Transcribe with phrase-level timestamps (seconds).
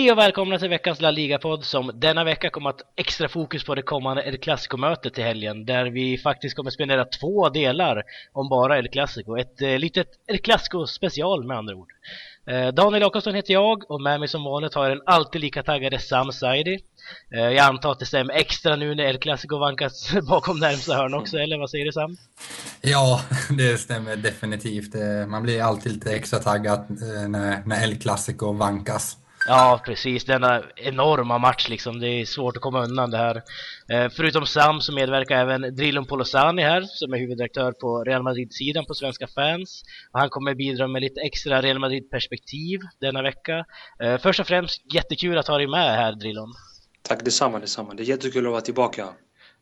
[0.00, 3.74] Hej och välkomna till veckans La Liga-podd som denna vecka kommer att extra fokus på
[3.74, 8.78] det kommande El Clasico-mötet i helgen där vi faktiskt kommer spendera två delar om bara
[8.78, 9.36] El Clasico.
[9.36, 11.88] Ett eh, litet El Clasico-special med andra ord.
[12.46, 15.62] Eh, Daniel Jakobsson heter jag och med mig som vanligt har jag den alltid lika
[15.62, 16.78] taggade Sam Saidi.
[17.34, 21.14] Eh, jag antar att det stämmer extra nu när El Clasico vankas bakom närmsta hörn
[21.14, 22.16] också, eller vad säger du Sam?
[22.80, 24.94] Ja, det stämmer definitivt.
[24.94, 29.16] Eh, man blir alltid lite extra taggad eh, när, när El Clasico vankas.
[29.46, 30.24] Ja, precis.
[30.24, 32.00] Denna enorma match liksom.
[32.00, 33.42] Det är svårt att komma undan det här.
[33.88, 38.84] Eh, förutom Sam så medverkar även Drillon Polosani här, som är huvuddirektör på Real Madrid-sidan
[38.84, 39.82] på Svenska fans.
[40.12, 43.64] Och han kommer bidra med lite extra Real Madrid-perspektiv denna vecka.
[44.02, 46.52] Eh, först och främst, jättekul att ha dig med här, Drillon.
[47.02, 47.94] Tack detsamma, detsamma.
[47.94, 49.08] Det är jättekul att vara tillbaka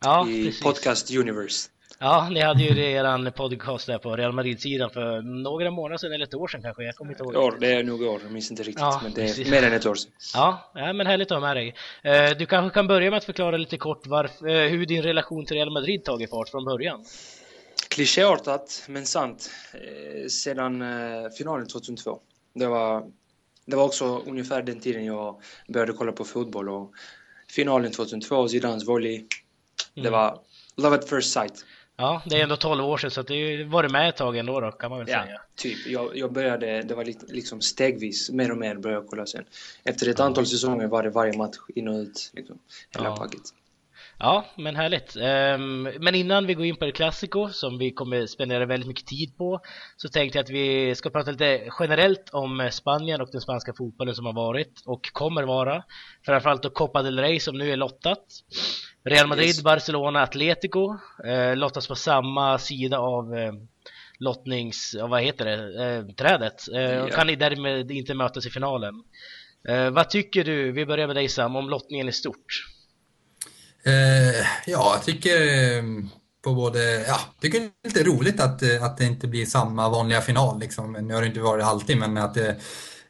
[0.01, 0.63] Ja, i precis.
[0.63, 1.69] Podcast Universe.
[2.01, 6.25] Ja, ni hade ju eran podcast där på Real Madrid-sidan för några månader sedan, eller
[6.25, 7.35] ett år sedan kanske, jag kommer inte ihåg.
[7.35, 8.79] År, det är nog år, jag minns inte riktigt.
[8.81, 9.51] Ja, men det är precis.
[9.51, 10.11] mer än ett år sedan.
[10.33, 11.75] Ja, ja, men härligt att ha med dig.
[12.03, 15.45] Eh, Du kanske kan börja med att förklara lite kort varf- eh, hur din relation
[15.45, 17.05] till Real Madrid tagit fart från början.
[17.89, 19.49] Klichéartat, men sant.
[19.73, 20.83] Eh, sedan
[21.37, 22.19] finalen 2002.
[22.55, 23.03] Det var,
[23.65, 26.69] det var också ungefär den tiden jag började kolla på fotboll.
[26.69, 26.91] Och
[27.55, 29.23] finalen 2002, Zidans volley.
[29.93, 30.11] Det Mm.
[30.13, 30.39] var
[30.77, 31.65] love at first sight.
[31.99, 34.59] Ja, det är ändå 12 år sedan så det ju varit med ett tag ändå
[34.59, 35.41] då, kan man väl Ja, säga.
[35.55, 35.87] typ.
[35.87, 39.45] Jag, jag började, det var lite, liksom stegvis, mer och mer började jag kolla sen.
[39.83, 42.59] Efter ett antal säsonger var det varje match in och ut, liksom.
[42.97, 43.15] Hela Ja.
[43.15, 43.41] packet.
[44.21, 45.15] Ja, men härligt.
[45.15, 49.07] Ehm, Men innan vi går in på det Clasico som vi kommer spendera väldigt mycket
[49.07, 49.59] tid på
[49.97, 54.15] så tänkte jag att vi ska prata lite generellt om Spanien och den spanska fotbollen
[54.15, 55.83] som har varit och kommer vara.
[56.25, 58.25] Framförallt då Copa del Rey som nu är lottat.
[59.03, 59.63] Real Madrid, Yes.
[59.63, 60.95] Barcelona, Atletico
[61.25, 63.53] eh, lottas på samma sida av eh,
[64.19, 64.95] lottnings...
[65.09, 66.13] vad heter det?
[66.13, 66.61] Trädet.
[66.71, 67.07] Ja.
[67.07, 68.93] kan ni därmed inte mötas i finalen.
[69.91, 72.45] Vad tycker du, vi börjar med dig Sam, om lottningen i stort?
[73.83, 75.41] Eh, ja, jag tycker
[75.77, 75.83] eh,
[76.43, 79.89] på både, ja, tycker det är lite roligt att, eh, att det inte blir samma
[79.89, 80.93] vanliga final liksom.
[80.93, 82.57] Nu har det inte varit alltid, men att det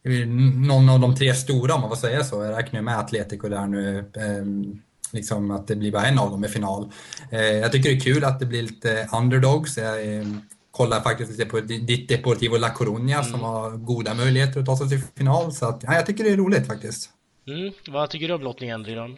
[0.03, 0.25] är
[0.67, 2.43] någon av de tre stora om man får säga så.
[2.43, 3.97] Jag räknar med Atletico där nu.
[3.97, 4.75] Eh,
[5.11, 6.91] liksom att det blir bara en av dem i final.
[7.31, 9.77] Eh, jag tycker det är kul att det blir lite underdogs.
[9.77, 10.27] Jag eh,
[10.71, 14.89] kollar faktiskt lite på ditt Deportivo La Coruña som har goda möjligheter att ta sig
[14.89, 15.51] till final.
[15.51, 17.09] Så att, ja, jag tycker det är roligt faktiskt.
[17.47, 19.17] Mm, vad tycker du om lottningen Drilon?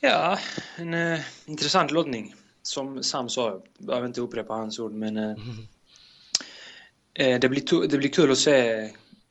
[0.00, 0.38] Ja,
[0.76, 2.34] en eh, intressant lottning.
[2.62, 5.36] Som Sam sa, jag behöver inte upprepa hans ord, men eh,
[7.14, 8.90] eh, det, blir det blir kul att se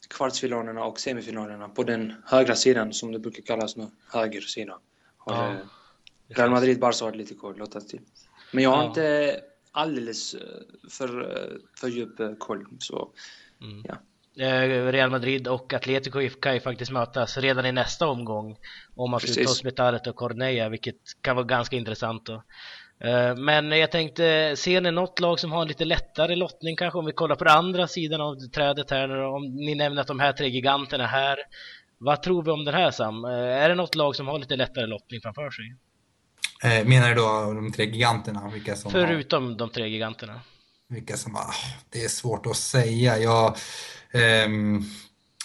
[0.09, 4.79] kvartsfinalerna och semifinalerna på den högra sidan, som det brukar kallas nu, höger sida.
[5.25, 5.57] Ja, eh,
[6.27, 8.01] Real Madrid, Barca har Atletico lottat till.
[8.51, 8.87] Men jag har Ja.
[8.89, 9.41] inte
[9.71, 10.41] alldeles eh,
[10.89, 13.09] för, för djup koll, så
[13.61, 13.83] Mm.
[13.87, 13.95] ja.
[14.39, 18.57] Eh, Real Madrid och Atletico kan ju faktiskt mötas redan i nästa omgång
[18.95, 19.57] om man skulle ta Precis.
[19.57, 22.43] Spetalet och Cornella vilket kan vara ganska intressant då.
[23.03, 26.99] Eh, Men jag tänkte, ser ni något lag som har en lite lättare lottning kanske
[26.99, 30.19] om vi kollar på den andra sidan av trädet här om ni nämner att de
[30.19, 31.37] här tre giganterna här
[31.97, 33.25] vad tror vi om den här Sam?
[33.25, 35.75] Eh, Är det något lag som har lite lättare lottning framför sig?
[36.85, 38.49] Menar du då de tre giganterna?
[38.53, 39.01] Vilka som har...
[39.07, 40.41] Förutom de tre giganterna.
[40.89, 41.53] Vilka som, ah,
[41.89, 43.17] det är svårt att säga.
[43.17, 43.57] Jag,
[44.11, 44.83] ehm,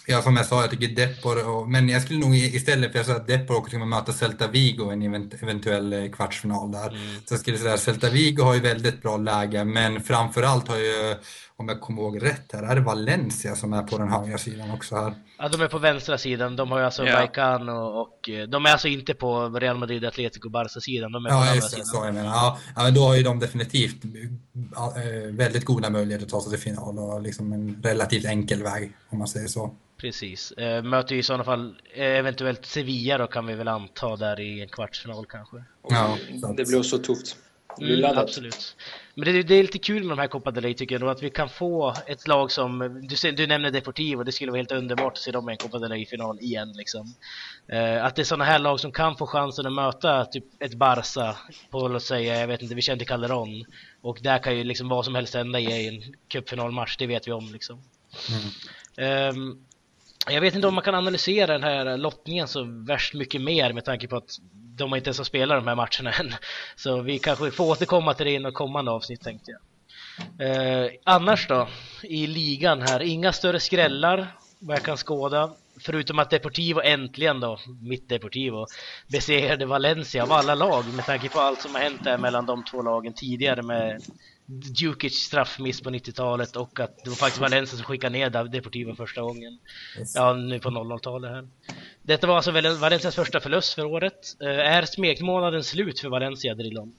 [0.06, 3.06] ja, som jag sa, jag tycker Depor, och, men jag skulle nog istället för att
[3.06, 6.91] säga att Depor också kommer möta Celta Vigo i en event, eventuell eh, kvartsfinal där.
[7.25, 10.77] Så jag skulle säga att Celta Vigo har ju väldigt bra läge, men framförallt har
[10.78, 11.17] ju,
[11.57, 14.71] om jag kommer ihåg rätt här, är det Valencia som är på den högra sidan
[14.71, 15.15] också här.
[15.39, 16.57] Ja, de är på vänstra sidan.
[16.57, 17.15] De har ju alltså Ja.
[17.15, 21.13] Vallecano och eh, de är alltså inte på Real Madrid, Atletico, Barca-sidan.
[21.13, 21.87] De är på Ja, andra just det, sidan.
[21.87, 22.31] så jag menar.
[22.31, 26.51] Ja, ja, men då har ju de definitivt eh, väldigt goda möjligheter att ta sig
[26.51, 29.75] till final och liksom en relativt enkel väg, om man säger så.
[30.01, 30.53] Precis.
[30.53, 34.63] Eh, möter ju i sådana fall eventuellt Sevilla då kan vi väl anta där i
[34.63, 35.57] en kvartsfinal kanske.
[35.83, 36.16] Och Ja,
[36.57, 37.37] det blir så tufft.
[37.81, 38.77] Mm, absolut.
[39.14, 41.22] Men det, det är lite kul med de här Copa del Rey tycker jag att
[41.22, 45.12] vi kan få ett lag som, du, du nämner Deportivo, det skulle vara helt underbart
[45.12, 47.14] att se dem i en Copa del Rey-final igen liksom.
[47.68, 50.74] Eh, att det är sådana här lag som kan få chansen att möta typ ett
[50.74, 51.36] Barca
[51.70, 53.64] på, låt säga, jag vet inte, Vicente Calderón.
[54.00, 57.32] Och där kan ju liksom vad som helst hända i en cupfinalmatch, det vet vi
[57.32, 57.82] om liksom.
[58.97, 59.64] Ehm,
[60.30, 63.84] jag vet inte om man kan analysera den här lottningen så värst mycket mer med
[63.84, 66.34] tanke på att de inte ens har spelat de här matcherna än.
[66.77, 69.60] Så vi kanske får återkomma till det i något kommande avsnitt tänkte jag.
[70.39, 71.69] Eh, annars då,
[72.03, 75.51] i ligan här, inga större skrällar vad jag kan skåda.
[75.80, 78.66] förutom att Deportivo äntligen då, mitt Deportivo,
[79.13, 82.65] besegrade Valencia av alla lag med tanke på allt som har hänt där mellan de
[82.65, 84.03] två lagen tidigare med
[84.47, 89.21] Djukic straffmiss på 90-talet och att det var faktiskt Valencia som skickade ner Deportivo första
[89.21, 89.59] gången.
[89.98, 90.15] Yes.
[90.15, 91.48] Ja, nu på 00-talet här.
[92.03, 94.36] Detta var alltså Valencias första förlust för året.
[94.41, 96.94] Eh, är smekmånaden slut för Valencia, Drillon?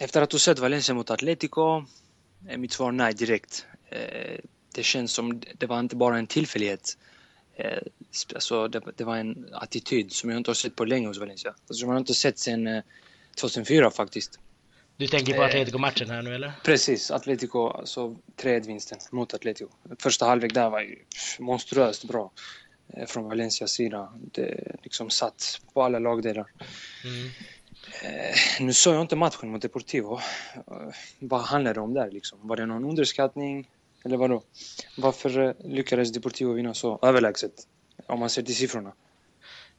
[0.00, 1.84] Efter att ha sett Valencia mot Atletico
[2.48, 3.66] är mitt svar nej direkt.
[3.90, 4.38] Eh,
[4.74, 6.98] det känns som det var inte bara en tillfällighet.
[7.56, 7.78] Eh,
[8.34, 11.50] alltså det, det var en attityd som jag inte har sett på länge hos Valencia.
[11.50, 12.82] Alltså, som jag inte sett sedan
[13.40, 14.38] 2004 faktiskt.
[14.98, 16.52] Du tänker på Atletico-matchen här nu eller?
[16.64, 19.70] Precis, Atletico, alltså 3-1-vinsten mot Atletico.
[19.98, 20.96] Första halvlek där var ju
[21.38, 22.30] monstruöst bra
[22.94, 24.12] eh, från Valencias sida.
[24.32, 26.46] Det liksom satt på alla lagdelar.
[27.04, 27.30] Mm.
[28.02, 30.20] Eh, nu såg jag inte matchen mot Deportivo.
[30.54, 30.62] Eh,
[31.18, 32.38] vad handlade det om där liksom?
[32.42, 33.70] Var det någon underskattning?
[34.04, 34.42] Eller vadå?
[34.96, 37.52] Varför lyckades Deportivo vinna så överlägset?
[38.06, 38.92] Om man ser till siffrorna.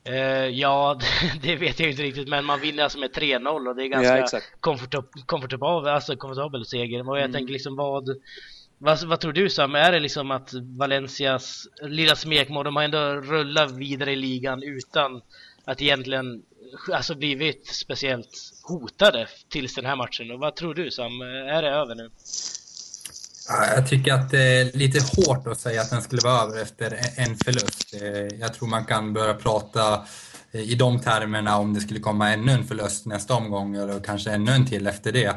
[0.10, 1.00] Uh, ja,
[1.42, 4.40] det vet jag inte riktigt, men man vinner alltså med 3-0 och det är ganska
[4.40, 4.42] ja,
[5.26, 7.10] komfortabel, alltså komfortabel seger.
[7.10, 7.34] Och jag mm.
[7.34, 8.10] tänker liksom vad,
[8.78, 9.76] vad, vad tror du Sam?
[9.76, 15.22] Är det liksom att Valencias lilla smekmål, de har ändå rullat vidare i ligan utan
[15.66, 16.44] att egentligen
[16.94, 20.32] alltså blivit speciellt hotade tills den här matchen.
[20.32, 21.22] Och vad tror du Sam?
[21.22, 22.10] Är det över nu?
[23.50, 27.00] Jag tycker att det är lite hårt att säga att den skulle vara över efter
[27.16, 27.94] en förlust.
[28.02, 30.06] Eh, jag tror man kan börja prata
[30.52, 34.32] eh, i de termerna om det skulle komma ännu en förlust nästa omgång eller kanske
[34.32, 35.28] ännu en till efter det.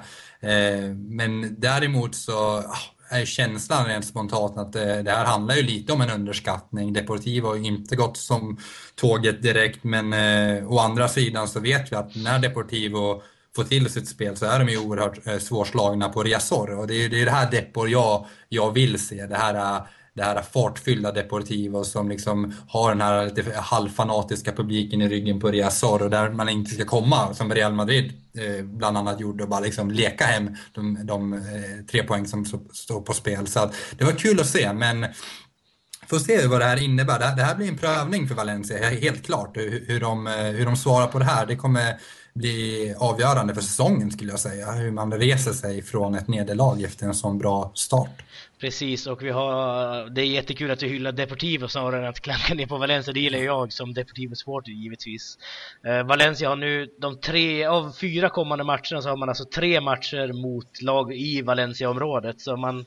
[0.41, 2.65] Eh, men däremot så
[3.09, 6.93] är känslan rent spontant att det, här handlar ju lite om en underskattning.
[6.93, 8.59] Deportivo har ju inte gått som
[8.95, 10.13] tåget direkt men
[10.67, 13.23] å andra sidan så vet vi att när Deportivo
[13.57, 16.79] få till sitt spel så är de ju oerhört eh, svårslagna på Riazor.
[16.79, 19.27] Och det är det, är det här Depor jag, jag vill se.
[19.27, 19.83] Det här, eh,
[20.15, 25.51] det här fartfyllda Deportivo som liksom har den här lite halvfanatiska publiken i ryggen på
[25.51, 29.49] Riazor och där man inte ska komma som Real Madrid eh, bland annat gjorde och
[29.49, 31.39] bara liksom leka hem de, de eh,
[31.91, 33.47] tre poäng som står på spel.
[33.47, 35.07] Så det var kul att se men
[36.13, 37.37] får se vad det här innebär.
[37.37, 41.07] Det här blir en prövning för Valencia, helt klart, hur de, eh, hur de svarar
[41.07, 41.47] på det här.
[41.47, 41.99] Det kommer
[42.35, 44.73] bli avgörande för säsongen skulle jag säga.
[44.73, 48.23] Hur man reser sig från ett nederlag efter en sån bra start.
[48.63, 52.55] Precis, och vi har, det är jättekul att du hyllar Deportivo snarare än att klanka
[52.55, 53.15] ner på Valencia.
[53.15, 55.39] Det gillar jag som Deportivo-supporter givetvis.
[55.87, 59.81] Eh, Valencia har nu de tre, av fyra kommande matcherna så har man alltså tre
[59.81, 62.41] matcher mot lag i Valencia-området.
[62.41, 62.85] Så man,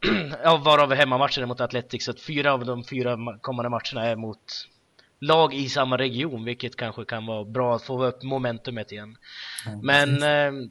[0.44, 4.16] ja, varav hemmamatchen är mot Atletic, så att fyra av de fyra kommande matcherna är
[4.16, 4.66] mot
[5.20, 9.16] lag i samma region, vilket kanske kan vara bra att få upp momentumet igen.
[9.66, 9.80] Mm.
[9.80, 10.70] Men eh,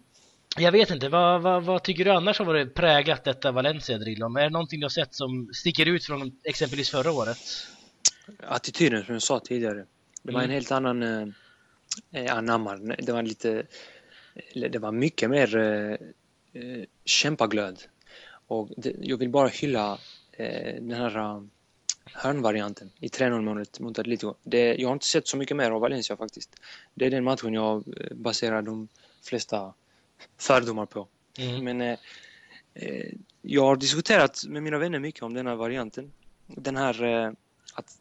[0.57, 4.35] jag vet inte, vad, vad, vad, tycker du annars har varit präglat detta Valencia Drillon?
[4.35, 7.37] Är det någonting du har sett som sticker ut från exempelvis förra året?
[8.47, 9.85] Attityden som jag sa tidigare.
[10.23, 10.49] Det var mm.
[10.49, 11.27] en helt annan eh,
[12.11, 12.95] eh anammar.
[12.99, 13.65] Det var lite,
[14.53, 15.91] det var mycket mer eh,
[16.61, 17.81] eh, kämpaglöd.
[18.47, 19.97] Och det, jag vill bara hylla
[20.31, 21.43] eh, den här
[22.13, 24.33] hörnvarianten i 3-0 målet mot Atletico.
[24.43, 26.55] Det, jag har inte sett så mycket mer av Valencia faktiskt.
[26.93, 28.87] Det är den matchen jag eh, baserar de
[29.23, 29.73] flesta
[30.37, 31.07] fördomar på.
[31.37, 31.63] Mm.
[31.63, 31.99] Men eh,
[32.73, 36.11] eh, jag har diskuterat med mina vänner mycket om den här varianten.
[36.47, 37.31] Den här eh,
[37.73, 37.97] att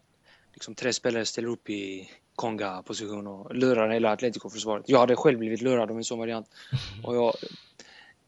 [0.53, 4.89] liksom, tre spelare ställer upp i konga-position och lurar hela Atletico-försvaret.
[4.89, 6.47] Jag hade själv blivit lurad av en sån variant.
[7.05, 7.35] Och jag,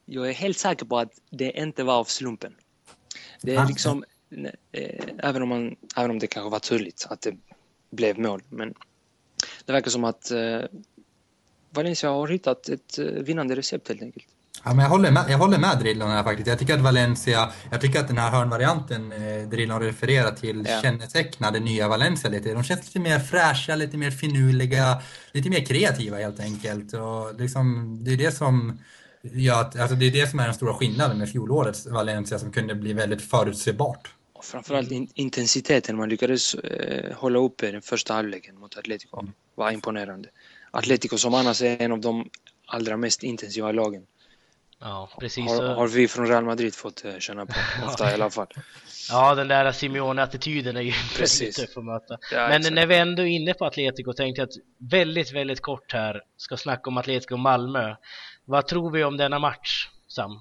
[0.05, 2.55] jag är helt säker på att det inte var av slumpen.
[3.43, 4.05] Det är liksom
[5.19, 7.35] även, om man, även om det kanske var tydligt att det
[7.91, 8.43] blev mål.
[8.49, 8.75] Men
[9.65, 10.61] det verkar som att eh,
[11.71, 14.27] Valencia har hittat ett eh, vinnande recept helt enkelt.
[14.65, 16.47] Ja, men jag, håller med, jag håller med Drillon här faktiskt.
[16.49, 20.81] Jag tycker att Valencia, jag tycker att den här hörnvarianten eh, Drillon refererar till ja.
[20.83, 22.55] kännetecknar det nya Valencia lite.
[22.55, 26.93] De känns lite mer fräscha, lite mer finurliga, lite mer kreativa helt enkelt.
[26.93, 28.79] Och liksom, det är det som
[29.33, 32.75] Ja, alltså det är det som är den stora skillnaden med fjolårets Valencia som kunde
[32.75, 38.77] bli väldigt förutsebart framförallt in, intensiteten man lyckades eh, hålla uppe den första halvleken mot
[38.77, 39.33] Atletico mm.
[39.55, 40.29] var imponerande.
[40.71, 42.31] Atletico som annars är en av de
[42.67, 44.07] allra mest intensiva lagen.
[44.79, 45.51] Ja, precis.
[45.51, 47.53] Har, har vi från Real Madrid fått eh, känna på,
[47.87, 48.47] ofta i alla fall.
[49.11, 52.19] Ja, den där Simeone-attityden är ju väldigt tuff att möta.
[52.33, 52.75] Ja, Men exakt.
[52.75, 56.57] när vi ändå är inne på Atletico tänkte jag att väldigt, väldigt kort här ska
[56.57, 57.97] snacka om Atletico och Malmö.
[58.45, 60.41] Vad tror vi om denna match, Sam?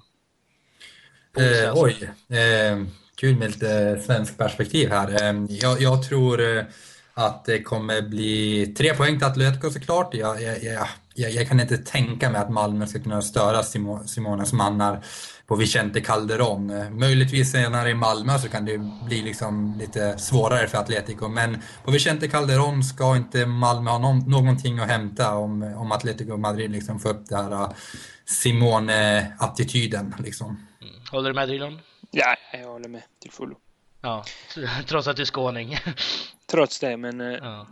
[1.36, 2.10] Eh, oj.
[2.28, 2.78] Eh,
[3.16, 5.22] kul med lite svensk perspektiv här.
[5.22, 6.64] Ehm, jag, jag tror eh,
[7.14, 10.14] att det kommer bli tre poäng till Atletico såklart.
[10.14, 13.62] Jag, jag, jag, jag, jag, kan inte tänka mig att Malmö ska kunna störa
[14.06, 15.04] Simones mannar
[15.46, 16.72] på Vicente Calderon.
[16.98, 21.90] Möjligtvis senare i Malmö så kan det bli liksom lite svårare för Atletico, men på
[21.90, 27.00] Vicente Calderon ska inte Malmö ha någon, någonting att hämta om, om Atletico Madrid liksom
[27.00, 27.68] får upp den här eh,
[28.26, 30.14] Simone-attityden.
[30.18, 30.46] Liksom.
[30.82, 30.94] Mm.
[31.10, 31.78] Håller du med Drilon?
[32.14, 33.56] Ja, jag håller med till fullo.
[34.00, 34.24] Ja,
[34.88, 35.78] trots att du är skåning.
[36.46, 37.66] trots det, men äh, ja.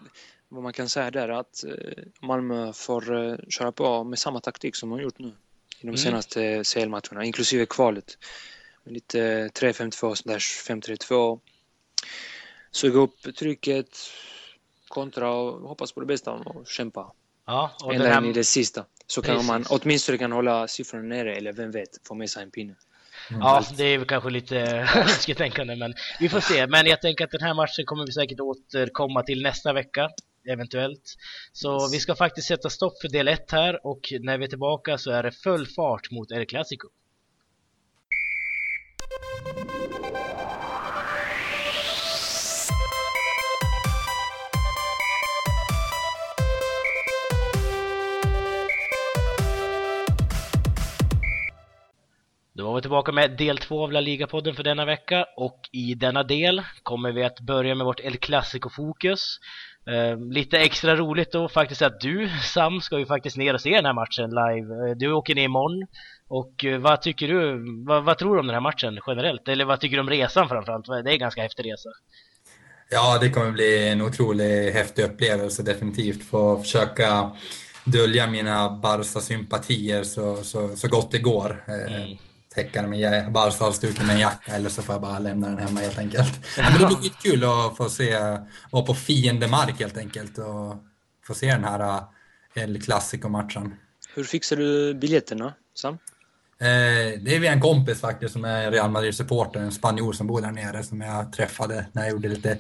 [0.49, 3.03] vad man kan säga där är att äh, Malmö får
[3.51, 5.33] köra på med samma taktik som de har gjort nu i
[5.81, 5.97] de mm.
[5.97, 8.19] senaste CL-matcherna, inklusive kvalet.
[8.85, 10.15] Med lite 3-5-2,
[10.69, 11.41] 5-3-2.
[12.71, 13.99] Suga upp trycket,
[14.89, 17.13] kontra och hoppas på det bästa och kämpa.
[17.47, 18.19] Ja, och Ända här...
[18.19, 18.85] in i det sista.
[19.07, 22.51] Så kan man åtminstone kan hålla siffrorna nere eller vem vet, få med sig en
[22.51, 22.75] pinne.
[23.41, 24.59] Ja, det är väl kanske lite
[24.97, 26.67] önsketänkande, men vi får se.
[26.67, 30.09] Men jag tänker att den här matchen kommer vi säkert återkomma till nästa vecka
[30.49, 31.17] eventuellt.
[31.53, 34.99] Så vi ska faktiskt sätta stopp för del 1 här och när vi är tillbaka
[34.99, 36.89] så är det full fart mot El Clasico.
[52.55, 55.95] Då var vi tillbaka med del 2 av La Liga-podden för denna vecka och i
[55.95, 59.39] denna del kommer vi att börja med vårt El Clasico-fokus
[59.87, 63.71] Eh, lite extra roligt då faktiskt att du, Sam, ska ju faktiskt ner och se
[63.71, 64.91] den här matchen live.
[64.91, 65.87] Eh, du åker ner imorgon.
[66.29, 69.49] Och eh, vad tycker du, vad, vad, tror du om den här matchen generellt?
[69.49, 70.87] Eller vad tycker du om resan framförallt?
[70.87, 71.89] Det är en ganska häftig resa.
[72.91, 76.25] Ja, det kommer bli en otroligt häftig upplevelse definitivt.
[76.25, 77.31] Få försöka
[77.85, 81.65] dölja mina Barca-sympatier så, så, så gott det går.
[81.69, 82.19] Mm
[82.55, 85.81] täcka den med Barca-halsduken med en jacka eller så får jag bara lämna den hemma
[85.81, 86.47] helt enkelt.
[86.57, 88.19] Ja, men det blir kul att få se,
[88.71, 90.77] vara på fiendemark helt enkelt och
[91.27, 93.75] få se den här eh, El Clasico-matchen.
[94.15, 95.99] Hur fixar du biljetterna, Sam?
[96.63, 100.41] Eh, det är via en kompis faktiskt som är Real Madrid-supporter, en spanjor som bor
[100.41, 102.59] där nere som jag träffade när jag gjorde lite,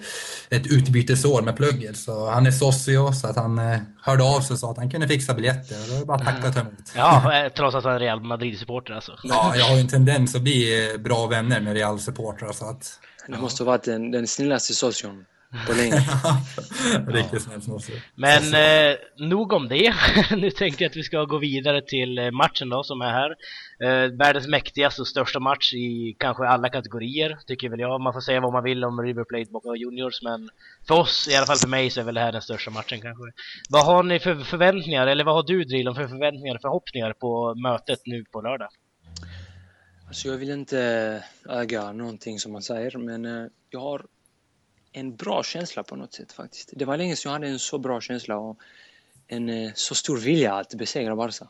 [0.51, 1.97] ett utbytesår med plugget.
[1.97, 4.91] Så han är socio så att han eh, hörde av sig och sa att han
[4.91, 6.93] kunde fixa biljetter och då är det bara att tacka och ta emot.
[6.97, 9.13] Ja, eh, trots att han är Real Madrid-supporter alltså.
[9.23, 12.99] Ja, jag har ju en tendens att bli bra vänner med Real-supportrar så att...
[13.29, 15.25] Det måste ha varit den, den snällaste socion
[15.67, 16.03] på länge.
[17.07, 19.95] Riktigt snällt måste Men eh, nog om det.
[20.37, 23.31] nu tänkte jag att vi ska gå vidare till eh, matchen då som är här.
[23.81, 28.01] Eh, världens mäktigaste och största match i kanske alla kategorier, tycker väl jag.
[28.01, 30.51] Man får säga vad man vill om River Plate Boca Juniors, men
[30.89, 33.01] för oss, i alla fall för mig, så är väl det här den största matchen
[33.01, 33.25] kanske.
[33.71, 37.55] Vad har ni för förväntningar, eller vad har du Drilon för förväntningar och förhoppningar på
[37.55, 38.69] mötet nu på lördag?
[40.07, 44.07] Alltså jag vill inte äga någonting som man säger, men eh, jag har
[44.93, 46.71] en bra känsla på något sätt faktiskt.
[46.73, 48.59] Det var länge sedan jag hade en så bra känsla och
[49.27, 51.49] en eh, så stor vilja att besegra Barca.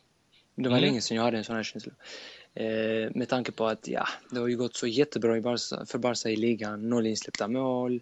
[0.55, 0.81] Det var mm.
[0.81, 1.93] länge sedan jag hade en sån här känsla.
[2.55, 5.99] Eh, med tanke på att ja, det har ju gått så jättebra i Barca, för
[5.99, 6.89] Barca i ligan.
[6.89, 8.01] Noll insläppta mål.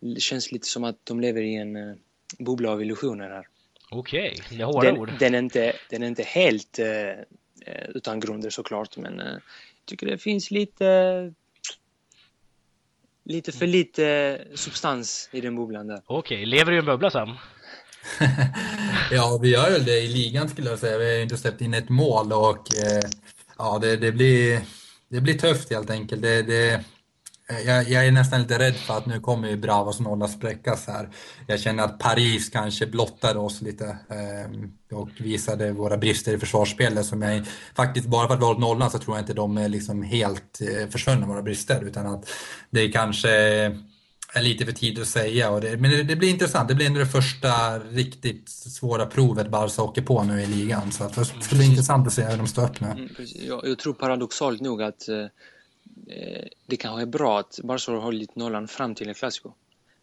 [0.00, 1.94] Det känns lite som att de lever i en eh,
[2.38, 3.48] bubbla av illusioner här.
[3.90, 4.56] Okej, okay.
[4.56, 5.12] det är hårda den, ord.
[5.18, 9.40] Den är inte, den är inte helt eh, utan grunder såklart, men jag
[9.84, 11.32] tycker det finns lite
[13.26, 16.02] lite för lite substans i den bubblan där.
[16.06, 16.46] Okej, okay.
[16.46, 17.28] lever du i en bubbla Sam?
[19.10, 20.98] ja, vi gör väl det i ligan skulle jag säga.
[20.98, 23.10] Vi har inte släppt in ett mål och eh,
[23.58, 24.60] ja, det, det, blir,
[25.08, 26.22] det blir tufft helt enkelt.
[26.22, 26.84] Det, det,
[27.48, 31.08] jag, jag, är nästan lite rädd för att nu kommer ju Bravos nolla spräckas här.
[31.46, 37.06] Jag känner att Paris kanske blottade oss lite eh, och visade våra brister i försvarsspelet
[37.06, 39.68] som jag faktiskt, bara för att vi hållit nollan så tror jag inte de är
[39.68, 42.30] liksom helt eh, försvunna, våra brister, utan att
[42.70, 43.30] det kanske
[44.32, 45.60] är lite för tidigt att säga.
[45.60, 46.68] Det, men det, det, blir intressant.
[46.68, 50.92] Det blir ändå det första riktigt svåra provet Barca åker på nu i ligan.
[50.92, 52.88] Så att det ska bli intressant att se hur de står upp nu.
[52.88, 53.08] Mm,
[53.48, 55.28] jag, jag tror paradoxalt nog att eh Eh,
[56.66, 59.52] det kanske är bra att Barca har hållit nollan fram till en Clasico.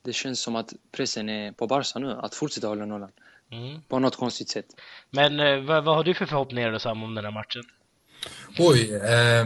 [0.01, 3.11] Det känns som att pressen är på Barca nu, att fortsätta hålla nollan.
[3.51, 3.81] Mm.
[3.87, 4.65] På något konstigt sätt.
[5.09, 7.63] Men eh, vad, vad, har du för förhoppningar då Sam om den här matchen?
[8.59, 9.45] Oj, eh,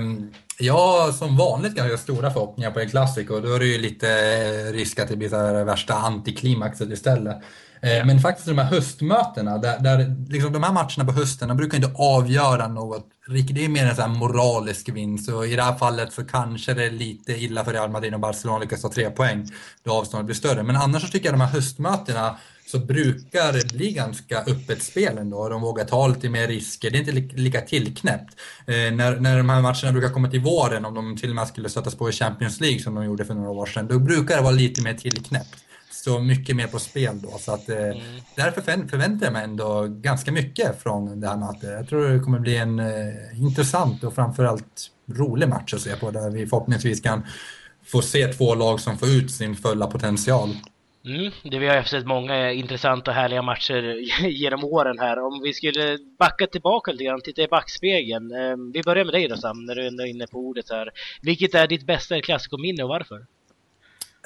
[0.60, 3.40] ja som vanligt kan jag ha stora förhoppningar på en Clasico.
[3.40, 7.38] Då är det ju lite eh, risk att det blir så här värsta antiklimaxet istället.
[7.82, 11.58] Eh, men faktiskt de här höstmötena, där, där liksom de här matcherna på hösten, de
[11.58, 15.76] brukar inte avgöra något Det är mer en sån moralisk vinst och i det här
[15.76, 19.10] fallet så kanske det är lite illa för Real Madrid och Barcelona lyckas ta tre
[19.10, 19.50] poäng
[19.84, 20.64] då avståndet blir större.
[20.64, 22.38] Men annars så tycker jag de här höstmötena
[22.72, 25.50] så brukar det bli ganska öppet spel ändå.
[25.50, 26.92] De vågar ta lite mer risker.
[26.92, 28.36] Det är inte lika tillknäppt.
[28.68, 31.48] Eh, när, när de här matcherna brukar komma till våren, om de till och med
[31.48, 34.36] skulle stötas på i Champions League som de gjorde för några år sedan, då brukar
[34.36, 35.67] det vara lite mer tillknäppt.
[36.04, 37.38] Så mycket mer på spel då.
[37.40, 37.98] Så att, mm.
[38.36, 41.70] Därför förväntar jag mig ändå ganska mycket från det här mötet.
[41.70, 46.12] Jag tror det kommer bli en eh, intressant och framförallt rolig match att se på
[46.12, 47.26] där vi förhoppningsvis kan
[47.86, 50.50] få se två lag som får ut sin fulla potential.
[51.06, 53.82] Mm, det vi har sett många intressanta och härliga matcher
[54.28, 55.20] genom åren här.
[55.20, 58.32] Om vi skulle backa tillbaka lite grann, titta i backspegeln.
[58.32, 60.90] Ehm, vi börjar med dig då Sam, när du är inne på ordet här.
[61.22, 63.26] Vilket är ditt bästa klassikominne och varför?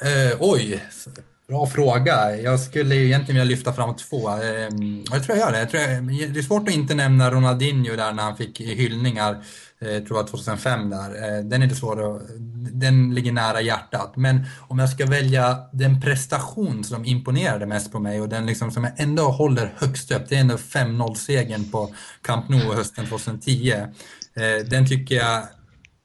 [0.01, 0.83] Eh, oj,
[1.51, 2.37] bra fråga.
[2.37, 4.29] Jag skulle egentligen vilja lyfta fram två.
[4.29, 5.59] Ehm, jag tror jag gör det.
[5.59, 9.43] Jag tror jag, det är svårt att inte nämna Ronaldinho där när han fick hyllningar
[9.85, 11.09] jag tror jag 2005 där.
[11.09, 12.21] Eh, den är inte svår att,
[12.71, 14.13] den ligger nära hjärtat.
[14.15, 18.71] Men om jag ska välja den prestation som imponerade mest på mig och den liksom
[18.71, 23.71] som jag ändå håller högst upp, det är ändå 5-0-segern på Camp Nou hösten 2010.
[23.71, 25.43] Eh, den tycker jag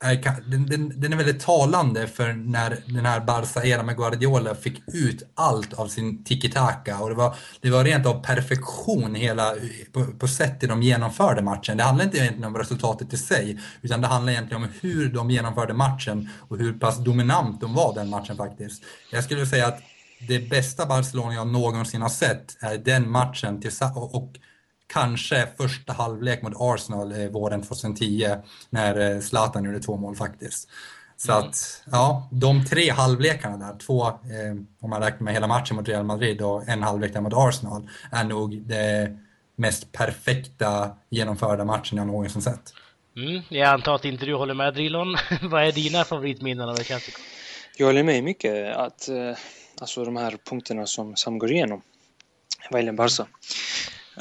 [0.05, 4.83] är, den, den, den, är väldigt talande för när den här Barca-eran med Guardiola fick
[4.95, 9.55] ut allt av sin tiki-taka och det var, det var rent av perfektion hela,
[9.93, 11.77] på, på sättet de genomförde matchen.
[11.77, 15.31] Det handlar inte egentligen om resultatet i sig utan det handlar egentligen om hur de
[15.31, 18.83] genomförde matchen och hur pass dominant de var den matchen faktiskt.
[19.13, 19.81] Jag skulle säga att
[20.29, 23.63] det bästa Barcelona jag någonsin har sett är den matchen
[23.95, 24.37] och,
[24.87, 28.37] kanske första halvlek mot Arsenal eh, våren 2010
[28.71, 30.69] när eh, Zlatan gjorde två mål faktiskt.
[31.17, 31.45] Så mm.
[31.45, 35.89] att, ja, de tre halvlekarna där, två, eh, om man räknar med hela matchen mot
[35.89, 39.19] Real Madrid och en halvlek där mot Arsenal, är nog det
[39.57, 42.75] mest perfekta genomförda matchen jag någonsin sett.
[43.17, 45.17] Mm, jag antar att inte du håller med Drillon.
[45.43, 46.91] Vad är dina favoritminnen av det
[47.77, 49.37] Jag håller med mycket att eh,
[49.81, 51.83] alltså de här punkterna som Sam går igenom
[52.71, 53.27] vad gäller Barca.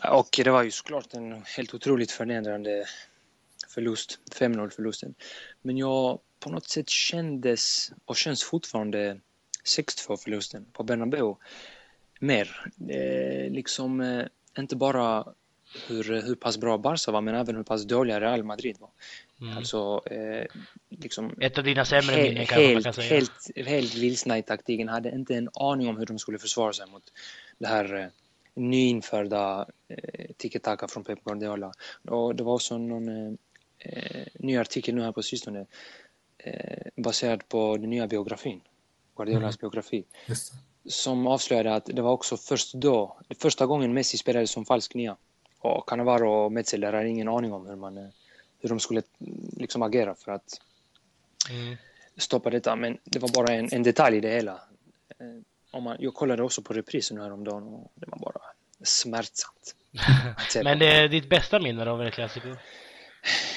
[0.04, 2.86] Och det var ju såklart en helt otroligt förnedrande
[3.70, 5.16] förlust, 5-0 förlusten.
[5.62, 9.20] Men jag på något sätt kändes och känns fortfarande
[9.66, 11.36] 6-2 förlusten på Bernabeu
[12.20, 12.72] mer.
[12.90, 14.25] Eh, liksom eh,
[14.58, 15.25] inte bara
[15.88, 18.90] hur, hur pass bra Barca var men även hur pass dåliga Real Madrid var.
[19.42, 19.58] Mm.
[19.58, 20.46] Alltså, eh,
[20.90, 23.10] liksom, Ett av dina sämre minnen kanske man kan säga.
[23.10, 26.86] Helt, helt vilsna i taktiken, hade inte en aning om hur de skulle försvara sig
[26.88, 27.04] mot
[27.58, 28.08] det här eh,
[28.56, 31.72] nyinförda eh, tiki-taka från Pep Guardiola.
[32.08, 33.34] Och det var också någon eh,
[33.80, 35.65] eh, ny artikel nu här på sistone
[36.38, 38.62] eh, baserad på den nya biografin,
[39.15, 39.58] Guardiolas mm.
[39.62, 40.06] biografi,
[40.86, 45.18] som avslöjade att det var också först då, första gången Messi spelade som falsk nia.
[45.60, 48.08] Och Cannavaro och Metzeler hade ingen aning om hur, man, eh,
[48.60, 49.02] hur de skulle
[49.58, 50.62] liksom agera för att
[51.50, 51.76] mm.
[52.18, 52.76] stoppa detta.
[52.76, 54.62] Men det var bara en, en detalj i det hela.
[55.76, 58.42] Om man, jag kollade också på reprisen häromdagen och det var bara
[58.84, 59.76] smärtsamt.
[60.64, 62.58] Men det är ditt bästa minne av en klassiker?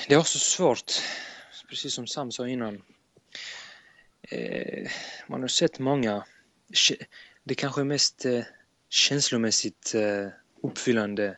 [0.09, 0.93] Det är också svårt,
[1.69, 2.83] precis som Sam sa innan.
[4.23, 4.91] Eh,
[5.27, 6.25] man har sett många.
[7.45, 8.43] Det kanske är mest eh,
[8.89, 10.29] känslomässigt eh,
[10.63, 11.37] uppfyllande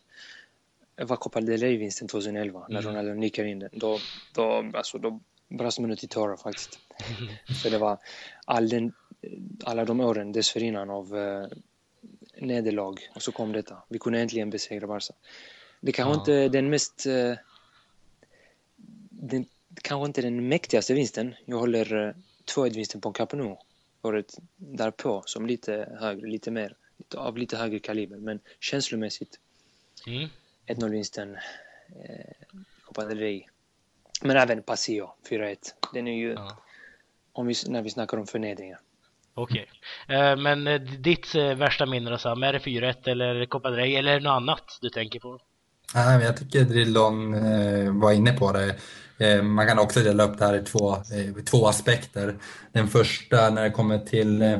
[0.96, 2.72] var Copa del Rey-vinsten 2011 mm.
[2.72, 3.70] när Ronaldo nickar in den.
[3.72, 3.98] Då,
[4.34, 6.78] då, alltså, då brast man ut i tårar faktiskt.
[7.62, 7.98] För det var
[8.44, 8.92] all den
[9.64, 11.46] alla de åren dessförinnan av eh,
[12.38, 13.82] nederlag och så kom detta.
[13.88, 15.14] Vi kunde äntligen besegra Barca.
[15.80, 16.20] Det kanske ja.
[16.20, 17.06] inte den mest...
[17.06, 17.34] Eh,
[19.10, 19.46] den,
[19.82, 21.34] kanske inte den mäktigaste vinsten.
[21.44, 22.14] Jag håller eh,
[22.54, 23.56] 2-1-vinsten på Camp Nou
[24.02, 26.76] året därpå som lite högre, lite mer,
[27.14, 28.16] av lite högre kaliber.
[28.16, 29.40] Men känslomässigt
[30.06, 30.28] mm.
[30.66, 31.36] 1-0-vinsten,
[32.04, 32.48] eh,
[32.84, 33.42] Copa del Rey.
[34.22, 35.74] Men även Paseo 4-1.
[35.92, 36.56] Den är ju, ja.
[37.32, 38.80] om vi, när vi snackar om förnedringar.
[39.34, 39.66] Okej.
[40.06, 40.16] Okay.
[40.16, 43.96] Eh, men eh, ditt eh, värsta minne då Sam, är det 4-1 eller Copa del
[43.96, 45.38] eller är det något annat du tänker på?
[45.94, 49.42] Nej, jag tycker Drillon var inne på det.
[49.42, 50.96] Man kan också dela upp det här i två,
[51.50, 52.34] två aspekter.
[52.72, 54.58] Den första när det kommer till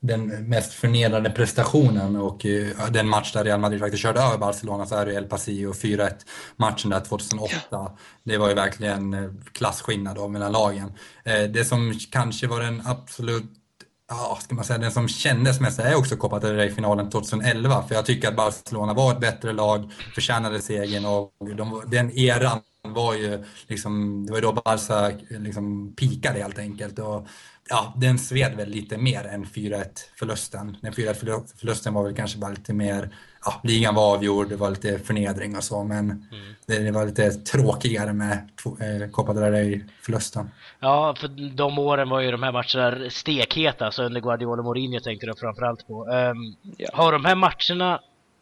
[0.00, 2.46] den mest förnedrande prestationen och
[2.90, 6.10] den match där Real Madrid faktiskt körde över Barcelona så är det El Pasillo 4-1
[6.56, 7.90] matchen där 2008.
[8.24, 10.92] Det var ju verkligen klasskillnad mellan lagen.
[11.24, 13.65] Det som kanske var den absolut
[14.08, 17.82] ja, ska man säga, den som kändes mest är också Copa del Rey-finalen 2011.
[17.88, 22.60] För jag tycker att Barcelona var ett bättre lag, förtjänade segern och de, den eran
[22.96, 26.98] var ju liksom, det var då Barca liksom pikade helt enkelt.
[26.98, 27.28] Och,
[27.68, 29.84] ja, den sved väl lite mer än 4-1
[30.18, 30.76] förlusten.
[30.80, 31.14] Den 4-1
[31.60, 33.10] förlusten var väl kanske bara lite mer,
[33.44, 36.54] ja, ligan var avgjord, det var lite förnedring och så, men mm.
[36.66, 38.32] det, det, var lite tråkigare med
[38.80, 40.50] eh, Copa del Rey-förlusten.
[40.80, 45.26] Ja, för de åren var ju de här matcherna stekheta, så under Guardiola Mourinho tänkte
[45.26, 46.04] jag framförallt på.
[46.04, 46.88] Um, ja.
[46.92, 48.00] Har de här matcherna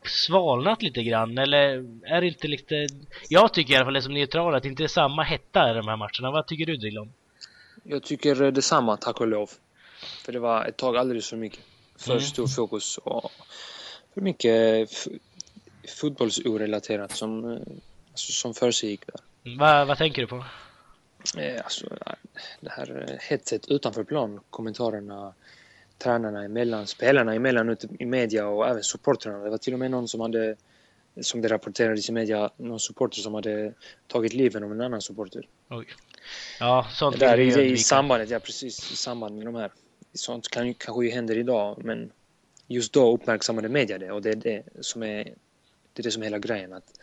[0.08, 2.86] svalnat lite grann eller är det inte lite...
[3.28, 5.88] Jag tycker i alla fall som neutral att det inte är samma hetta i de
[5.88, 6.30] här matcherna.
[6.30, 7.12] Vad tycker du Dillon?
[7.82, 9.50] Jag tycker detsamma, tack och lov.
[10.24, 11.60] För det var ett tag alldeles för mycket.
[11.96, 12.22] För mm.
[12.22, 13.32] stor fokus och
[14.14, 14.90] för mycket
[16.00, 19.56] fotbollsorelaterat som, alltså, som försiggick där.
[19.58, 20.44] Va, vad tänker du på?
[21.38, 21.86] Eh, alltså,
[22.60, 25.34] det här hetset utanför plan, kommentarerna,
[25.98, 29.38] tränarna emellan, spelarna emellan ute i media och även supportrarna.
[29.38, 30.56] Det var till och med någon som hade,
[31.20, 33.72] som det rapporterades i media, någon supporter som hade
[34.06, 35.48] tagit livet av en annan supporter.
[35.70, 35.86] Oj.
[36.60, 39.72] Ja, sånt det där i, i sambandet, ja precis, i samband med de här.
[40.14, 42.12] Sånt kan, kanske ju händer idag, men
[42.66, 45.24] just då uppmärksammade media det och det är det som är,
[45.92, 46.72] det är det som är hela grejen.
[46.72, 47.00] Att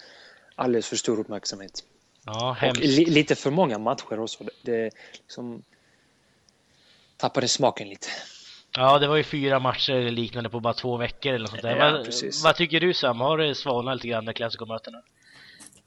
[0.55, 1.83] alldeles för stor uppmärksamhet.
[2.25, 4.43] Ja, och li, lite för många matcher också.
[4.61, 5.63] Det liksom
[7.17, 8.07] tappade smaken lite.
[8.77, 11.75] Ja, det var ju fyra matcher eller liknande på bara två veckor eller sånt där.
[11.75, 12.07] Ja, vad,
[12.43, 13.19] vad, tycker du Sam?
[13.19, 14.97] Har det svalnat lite grann med Clasico-mötena?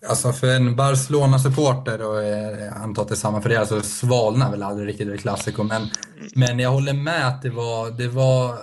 [0.09, 4.51] Alltså för en Barcelona-supporter, och jag antar att det är samma för er, så svalnar
[4.51, 5.63] väl aldrig riktigt det Clasico.
[5.63, 5.91] Men,
[6.35, 8.59] men jag håller med att det var, det var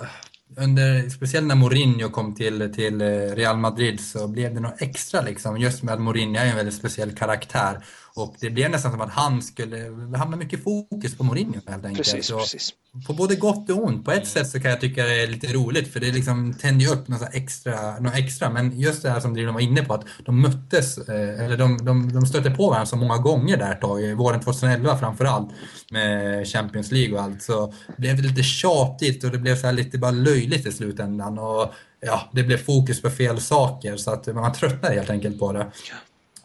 [0.57, 3.01] under, speciellt när Mourinho kom till, till
[3.35, 5.57] Real Madrid så blev det något extra liksom.
[5.57, 7.83] Just med att Mourinho är en väldigt speciell karaktär.
[8.15, 9.77] Och det blev nästan som att han skulle
[10.17, 11.97] hamna mycket fokus på Mourinho helt enkelt.
[11.97, 12.73] Precis, så, precis.
[13.07, 14.05] På både gott och ont.
[14.05, 16.85] På ett sätt så kan jag tycka det är lite roligt för det liksom tänder
[16.85, 18.49] ju upp något extra, något extra.
[18.49, 21.77] Men just det här som Drilon var inne på att de möttes, eh, eller de,
[21.85, 25.49] de, de stötte på varandra så många gånger där ett tag, våren 2011 framförallt
[25.91, 27.41] med Champions League och allt.
[27.41, 31.39] Så blev det lite tjatigt och det blev så lite bara löjligt i slutändan.
[31.39, 35.53] Och ja, det blev fokus på fel saker så att man tröttnade helt enkelt på
[35.53, 35.71] det.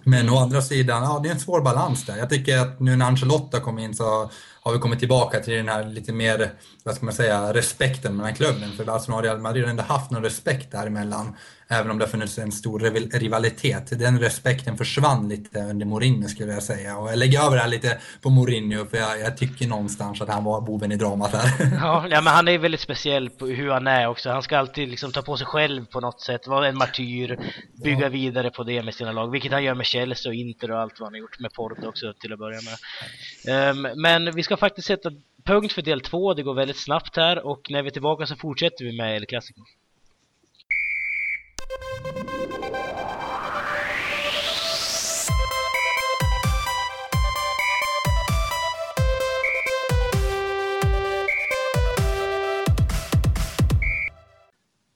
[0.09, 2.17] Men å andra sidan, ja det är en svår balans där.
[2.17, 4.31] Jag tycker att nu när Ancelotta kom in så
[4.67, 6.51] har vi kommit tillbaka till den här lite mer,
[6.85, 8.73] vad ska man säga, respekten mellan klubben.
[8.77, 11.37] För Barcelona och Real Madrid har ändå haft någon respekt däremellan.
[11.69, 12.79] Även om det har funnits en stor
[13.19, 13.99] rivalitet.
[13.99, 16.97] Den respekten försvann lite under Mourinho skulle jag säga.
[16.97, 20.29] Och jag lägger över det här lite på Mourinho för jag, jag tycker någonstans att
[20.29, 21.51] han var boven i dramat här.
[21.81, 24.31] Ja, ja, men han är väldigt speciell på hur han är också.
[24.31, 26.47] Han ska alltid liksom ta på sig själv på något sätt.
[26.47, 27.39] Vara en martyr,
[27.85, 28.09] bygga ja.
[28.09, 29.31] vidare på det med sina lag.
[29.31, 31.89] Vilket han gör med Chelsea och Inter och allt vad han har gjort med Porto
[31.89, 33.71] också till att börja med.
[33.71, 35.11] Um, men vi ska faktiskt sätta
[35.45, 36.35] punkt för del två.
[36.35, 39.27] Det går väldigt snabbt här och när vi är tillbaka så fortsätter vi med El
[39.27, 39.61] Clasico.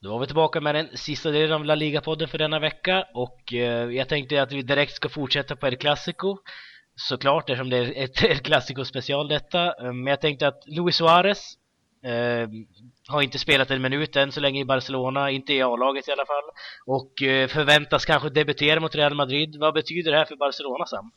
[0.03, 3.53] Då var vi tillbaka med den sista delen av La Liga-podden för denna vecka och
[3.53, 6.38] eh, jag tänkte att vi direkt ska fortsätta på El Clasico
[6.96, 10.96] såklart eftersom det är ett ett Clasico special detta eh, men jag tänkte att Luis
[10.96, 11.55] Suarez
[12.05, 12.48] eh,
[13.09, 16.26] har inte spelat en minut än så länge i Barcelona, inte i A-laget i alla
[16.26, 16.44] fall.
[16.87, 19.57] Och eh, förväntas kanske debutera mot Real Madrid.
[19.61, 21.11] Vad betyder det här för Barcelona, Sam?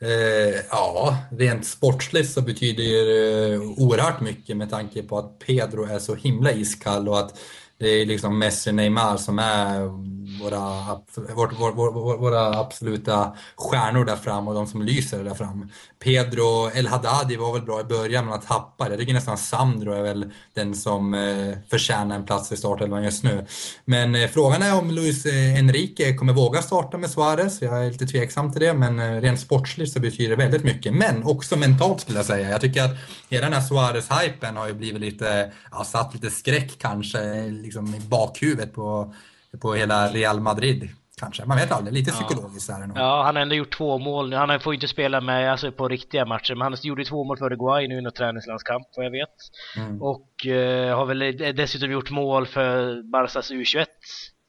[0.00, 5.84] Eh, ja, rent sportsligt så betyder det eh, oerhört mycket med tanke på att Pedro
[5.84, 7.40] är så himla iskall och att
[7.78, 10.08] det är liksom Messi och Neymar som är
[10.42, 10.94] våra,
[11.34, 15.70] vårt, vår, vår, våra absoluta stjärnor där fram och de som lyser där fram.
[15.98, 18.90] Pedro El Haddadi var väl bra i början men han tappade.
[18.90, 23.24] Jag tycker nästan Sandro är väl den som eh, förtjänar en plats i startelvan just
[23.24, 23.46] nu.
[23.84, 27.62] Men eh, frågan är om Luis eh, Enrique kommer våga starta med Suarez.
[27.62, 30.94] Jag är lite tveksam till det men eh, rent sportsligt så betyder det väldigt mycket.
[30.94, 32.50] Men också mentalt skulle jag säga.
[32.50, 32.96] Jag tycker att
[33.28, 37.18] hela den här Suarez-hypen har ju blivit lite, ja, satt lite skräck kanske
[37.68, 39.14] liksom i bakhuvudet på
[39.60, 40.88] på hela Real Madrid.
[41.18, 41.94] Kanske, man vet aldrig.
[41.94, 42.98] Lite psykologiskt är det nog.
[42.98, 44.32] Ja, han har ändå gjort två mål.
[44.32, 47.46] Han får inte spela med alltså, på riktiga matcher, men han gjorde två mål för
[47.46, 49.34] Uruguay nu något träningslandskamp, vad jag vet.
[49.76, 50.02] Mm.
[50.02, 51.18] Och uh, har väl
[51.56, 53.86] dessutom gjort mål för Barcas U21.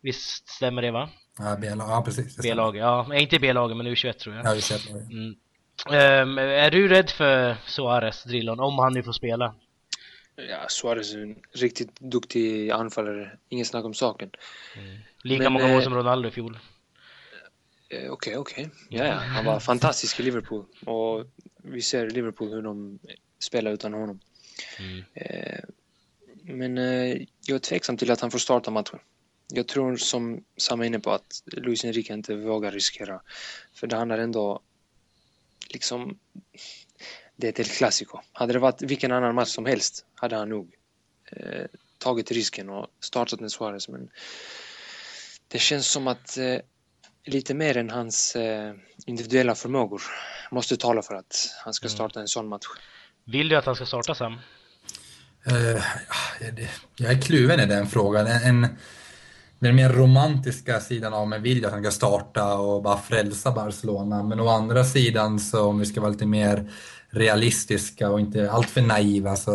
[0.01, 1.09] Visst stämmer det va?
[1.39, 2.37] Ja, B-lag, ja precis.
[2.37, 3.15] B-lag, ja.
[3.15, 4.45] Inte B-laget, men U21 tror jag.
[4.45, 5.11] Ja, U21.
[5.11, 5.35] Mm.
[5.87, 9.55] Um, är du rädd för Suarez, Drillon, om han nu får spela?
[10.49, 14.31] Ja, Suarez är en riktigt duktig anfallare, inget snack om saken.
[14.77, 14.97] Mm.
[15.23, 16.59] Lika Men, många mål eh, som Ronaldo i fjol.
[17.89, 18.65] Eh, okej, okay, okej.
[18.65, 18.99] Okay.
[18.99, 21.25] Ja, ja, han var fantastisk i Liverpool och
[21.57, 22.99] vi ser Liverpool hur de
[23.39, 24.19] spelar utan honom.
[24.79, 25.03] Mm.
[25.13, 25.59] Eh,
[26.43, 26.77] men
[27.45, 28.99] jag är tveksam till att han får starta matchen.
[29.53, 33.21] Jag tror som Sam är inne på att Luis Enrique inte vågar riskera.
[33.73, 34.61] För det handlar ändå
[35.69, 36.19] liksom
[37.39, 38.19] det är ett El Clasico.
[38.33, 40.73] Hade det varit vilken annan match som helst hade han nog
[41.31, 41.65] eh,
[41.97, 43.89] tagit risken och startat med Suarez.
[43.89, 44.09] Men
[45.47, 46.57] det känns som att eh,
[47.25, 48.73] lite mer än hans eh,
[49.05, 50.01] individuella förmågor
[50.51, 51.95] måste tala för att han ska mm.
[51.95, 52.65] starta en sån match.
[53.25, 54.33] Vill du att han ska starta Sam?
[55.51, 55.83] Uh,
[56.95, 58.27] jag är kluven i den frågan.
[58.27, 58.77] En, en,
[59.59, 64.23] den mer romantiska sidan av mig vill att han ska starta och bara frälsa Barcelona.
[64.23, 66.71] Men å andra sidan så om vi ska vara lite mer
[67.09, 69.51] realistiska och inte alltför naiva så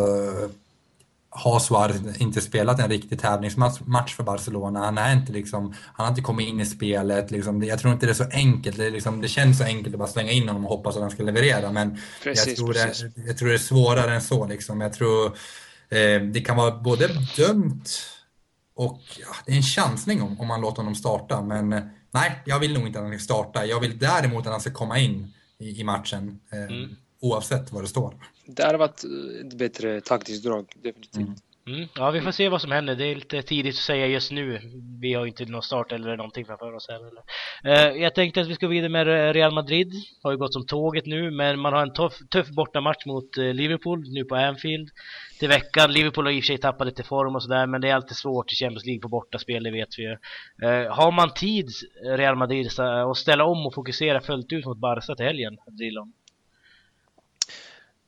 [1.29, 4.79] har Suarez inte spelat en riktig tävlingsmatch för Barcelona.
[4.79, 7.31] Han är inte liksom, han har inte kommit in i spelet.
[7.31, 8.77] Liksom, jag tror inte det är så enkelt.
[8.77, 11.11] Det, liksom, det känns så enkelt att bara slänga in honom och hoppas att han
[11.11, 11.71] ska leverera.
[11.71, 14.47] Men precis, jag, tror det, jag tror det är svårare än så.
[14.47, 14.81] Liksom.
[14.81, 15.25] Jag tror
[15.89, 18.14] eh, det kan vara både dömt
[18.75, 21.41] och ja, det är en chansning om, om man låter honom starta.
[21.41, 23.65] Men eh, nej, jag vill nog inte att han ska starta.
[23.65, 26.39] Jag vill däremot att han ska komma in i, i matchen.
[26.51, 26.95] Eh, mm.
[27.19, 28.13] Oavsett vad det står.
[28.45, 29.03] Det hade varit
[29.45, 31.15] ett bättre taktiskt drag, definitivt.
[31.15, 31.35] Mm.
[31.67, 31.87] Mm.
[31.95, 32.95] Ja, vi får se vad som händer.
[32.95, 34.59] Det är lite tidigt att säga just nu.
[35.01, 36.99] Vi har ju inte någon start eller någonting framför oss här.
[37.71, 39.93] Uh, jag tänkte att vi ska vidare med Real Madrid.
[40.23, 44.13] Har ju gått som tåget nu, men man har en tuff, tuff bortamatch mot Liverpool
[44.13, 44.89] nu på Anfield.
[45.39, 45.91] Till veckan.
[45.93, 48.17] Liverpool har i och för sig tappat lite form och sådär, men det är alltid
[48.17, 50.11] svårt i Champions League på bortaspel, det vet vi ju.
[50.11, 51.69] Uh, har man tid,
[52.03, 56.13] Real Madrid, att ställa om och fokusera fullt ut mot Barca till helgen, Drilon?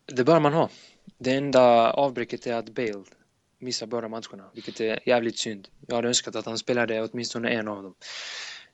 [0.05, 0.69] Det bör man ha.
[1.17, 3.03] Det enda avbräcket är att Bale
[3.59, 5.67] missar båda matcherna, vilket är jävligt synd.
[5.87, 7.95] Jag hade önskat att han spelade åtminstone en av dem.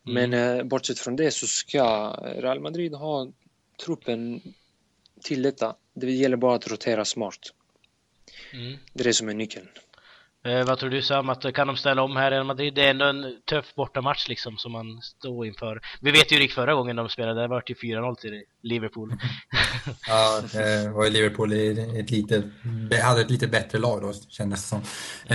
[0.07, 0.31] Mm.
[0.31, 3.27] Men eh, bortsett från det så ska Real Madrid ha
[3.85, 4.41] truppen
[5.21, 5.75] till detta.
[5.93, 7.39] Det gäller bara att rotera smart.
[8.53, 8.77] Mm.
[8.93, 9.67] Det är det som är nyckeln.
[10.45, 12.73] Eh, vad tror du Sam, att kan de ställa om här i Madrid?
[12.73, 15.81] Det är ändå en tuff bortamatch liksom som man står inför.
[16.01, 19.15] Vi vet ju Rick förra gången de spelade, det var ju 4-0 till Liverpool.
[20.07, 22.43] ja, det var ju Liverpool i ett lite,
[23.03, 24.81] hade ett lite bättre lag då kändes det som.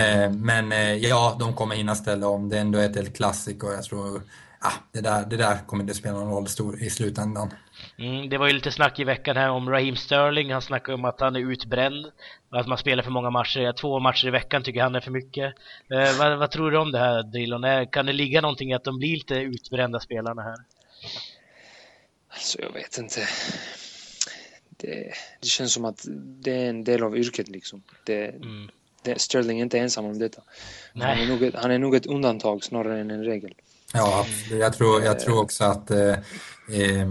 [0.00, 2.48] Eh, men eh, ja, de kommer hinna ställa om.
[2.48, 4.22] Det är ändå ett helt klassik och jag tror
[4.58, 7.52] ah, det, där, det där kommer inte spela någon roll i slutändan.
[7.98, 10.52] Mm, det var ju lite snack i veckan här om Raheem Sterling.
[10.52, 12.06] Han snackade om att han är utbränd
[12.50, 13.72] och att man spelar för många matcher.
[13.72, 15.54] Två matcher i veckan tycker han är för mycket.
[15.90, 17.86] Eh, vad, vad, tror du om det här Drillon?
[17.86, 20.56] Kan det ligga någonting i att de blir lite utbrända spelarna här?
[22.28, 23.20] Alltså jag vet inte.
[24.70, 27.82] Det, det känns som att det är en del av yrket liksom.
[28.04, 28.70] Det, mm.
[29.02, 30.42] det, Sterling är inte ensam om detta.
[30.94, 33.54] Han är, nog han är nog ett undantag snarare än en regel.
[33.92, 36.10] Ja, jag tror, jag tror också att eh,
[36.68, 37.08] eh,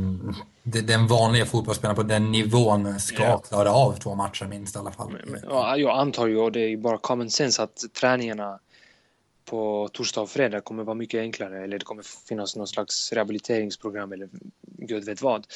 [0.64, 3.38] den vanliga fotbollsspelaren på den nivån ska ja.
[3.38, 5.12] klara av två matcher minst i alla fall.
[5.12, 8.60] Men, men, ja, jag antar ju, och det är bara common sense, att träningarna
[9.46, 14.12] på torsdag och fredag kommer vara mycket enklare eller det kommer finnas någon slags rehabiliteringsprogram
[14.12, 14.30] eller
[14.62, 15.48] gud vet vad.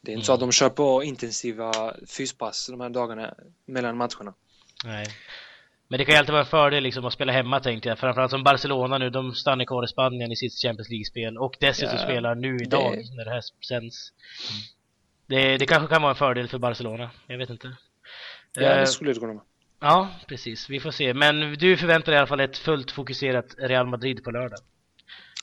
[0.00, 0.24] Det är inte mm.
[0.24, 3.34] så att de kör på intensiva fyspass de här dagarna
[3.66, 4.34] mellan matcherna.
[4.84, 5.06] Nej.
[5.90, 7.98] Men det kan ju alltid vara en fördel liksom att spela hemma tänkte jag.
[7.98, 11.38] Framförallt som Barcelona nu, de stannar kvar i Spanien i sitt Champions League-spel.
[11.38, 13.16] Och dessutom ja, spelar nu idag det...
[13.16, 14.12] när det här sänds.
[15.26, 17.76] Det, det kanske kan vara en fördel för Barcelona, jag vet inte.
[18.54, 19.44] Ja, det eh, skulle det kunna vara.
[19.80, 20.70] Ja, precis.
[20.70, 21.14] Vi får se.
[21.14, 24.58] Men du förväntar dig i alla fall ett fullt fokuserat Real Madrid på lördag?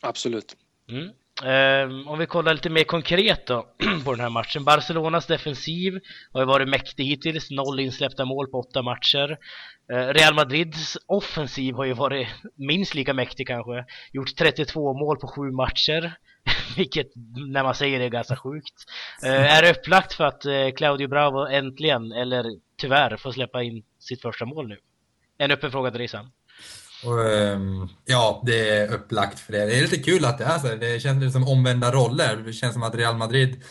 [0.01, 0.55] Absolut.
[0.89, 1.09] Mm.
[1.43, 3.67] Um, om vi kollar lite mer konkret då
[4.05, 4.63] på den här matchen.
[4.63, 5.99] Barcelonas defensiv
[6.33, 9.37] har ju varit mäktig hittills, noll insläppta mål på åtta matcher.
[9.93, 13.85] Uh, Real Madrids offensiv har ju varit minst lika mäktig kanske.
[14.11, 16.13] Gjort 32 mål på sju matcher.
[16.77, 17.07] Vilket,
[17.47, 18.85] när man säger det, är ganska sjukt.
[19.23, 22.45] Uh, är det upplagt för att uh, Claudio Bravo äntligen, eller
[22.77, 24.77] tyvärr, får släppa in sitt första mål nu?
[25.37, 26.31] En öppen fråga till dig Sam.
[27.05, 29.65] Och, ehm, ja, det är upplagt för det.
[29.65, 30.67] Det är lite kul att det är så.
[30.67, 32.35] Det känns lite som omvända roller.
[32.45, 33.61] Det känns som att Real Madrid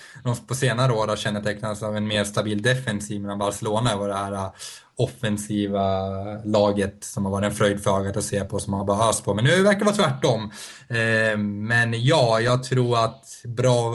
[0.47, 4.33] på senare år har kännetecknats av en mer stabil defensiv medan Barcelona var det här
[4.33, 4.53] äh,
[4.97, 6.09] offensiva
[6.45, 9.25] laget som har varit en fröjd för ögat att se på, som har bara öst
[9.25, 9.35] på.
[9.35, 10.53] Men nu verkar det vara tvärtom.
[10.89, 13.25] Ehm, men ja, jag tror att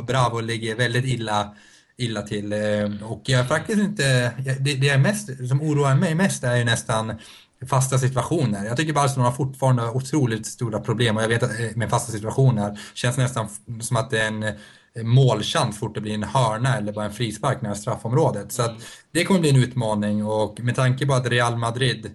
[0.06, 1.56] Bravo ligger väldigt illa
[1.98, 2.54] illa till.
[2.54, 6.64] Ehm, och jag faktiskt inte, det, det är mest, som oroar mig mest är ju
[6.64, 7.14] nästan
[7.70, 8.66] fasta situationer.
[8.66, 12.12] Jag tycker Barcelona fortfarande har otroligt stora problem och jag vet att eh, med fasta
[12.12, 13.50] situationer känns nästan
[13.82, 14.54] som att det är en eh,
[15.04, 18.52] målchans fort det blir en hörna eller bara en frispark nära straffområdet.
[18.52, 18.76] Så att
[19.12, 22.12] det kommer bli en utmaning och med tanke på att Real Madrid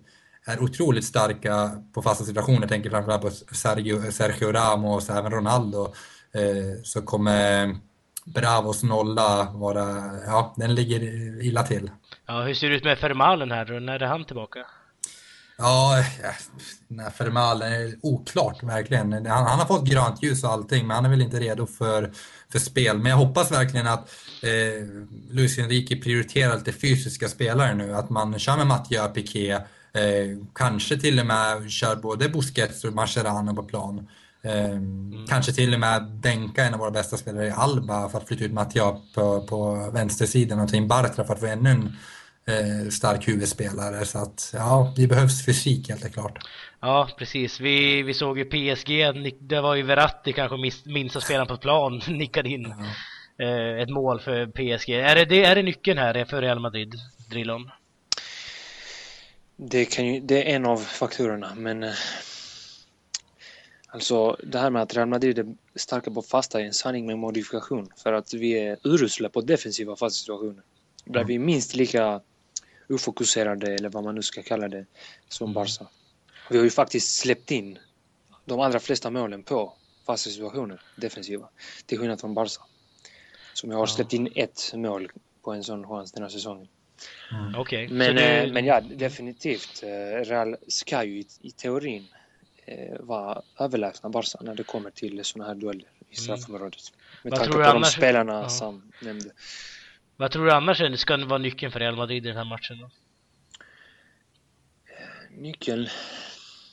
[0.47, 5.33] är otroligt starka på fasta situationer, jag tänker framförallt på Sergio, Sergio Ramos och även
[5.33, 5.93] Ronaldo,
[6.35, 7.77] eh, så kommer
[8.25, 9.87] Bravos nolla vara,
[10.27, 11.01] ja, den ligger
[11.43, 11.91] illa till.
[12.27, 14.59] Ja, hur ser det ut med Fermalen här När är han tillbaka?
[15.59, 16.05] Ja,
[16.89, 19.13] den här Fermalen är oklart verkligen.
[19.13, 22.13] Han, han, har fått grönt ljus och allting, men han är väl inte redo för,
[22.53, 22.99] för spel.
[22.99, 24.11] Men jag hoppas verkligen att
[24.43, 24.87] eh,
[25.31, 27.95] Luis Enrique prioriterar lite fysiska spelare nu.
[27.95, 29.63] Att man kör med Mattia Piqué, eh,
[30.55, 34.09] kanske till och med kör både Busquets och Mascherano på plan.
[34.43, 35.27] Eh, mm.
[35.27, 38.45] Kanske till och med bänka en av våra bästa spelare i Alba för att flytta
[38.45, 41.93] ut Mattia på, på vänstersidan och ta in Bartra för att få ännu en eh,
[42.91, 44.05] stark huvudspelare.
[44.05, 46.39] Så att ja, det behövs fysik helt klart.
[46.81, 47.61] Ja, precis.
[47.61, 48.91] Vi, vi såg ju PSG,
[49.41, 52.75] det var ju Verratti kanske minsta spelaren på plan, nickade in
[53.37, 53.45] ja.
[53.45, 54.91] eh, ett mål för PSG.
[54.91, 56.95] Är det, det, är det nyckeln här för Real Madrid,
[57.31, 57.71] Drillon?
[59.57, 61.93] Det, kan ju, det är en av faktorerna, men eh,
[63.89, 67.19] alltså det här med att Real Madrid är starka på fasta är en sanning med
[67.19, 70.63] modifikation för att vi är urusla på defensiva fasta situationer.
[71.05, 72.21] Där vi är minst lika
[72.89, 74.87] ofokuserade eller vad man nu ska kalla det
[75.29, 75.87] som Barca.
[76.51, 77.79] Vi har ju faktiskt släppt in
[78.45, 81.49] de allra flesta målen på fasta situationer, defensiva,
[81.87, 82.63] till skillnad från Barca.
[83.55, 85.11] Som jag har släppt in ett mål
[85.43, 86.69] på en sån chans den här säsongen.
[87.33, 87.61] Mm.
[87.61, 88.23] Okay, men, du...
[88.23, 89.83] Eh, men ja, definitivt.
[89.83, 92.07] Eh, Real ska ju i, i teorin
[92.67, 96.17] eh, vara överlägsna Barca när det kommer till sådana här dueller i mm.
[96.17, 96.93] straffområdet.
[97.23, 97.95] Med Vad tanke på annars...
[97.95, 98.49] de spelarna ja.
[98.49, 99.31] som nämnde.
[100.17, 102.79] Vad tror du annars ska vara nyckeln för Real Madrid i den här matchen?
[102.79, 102.91] Då?
[105.31, 105.89] Nyckeln?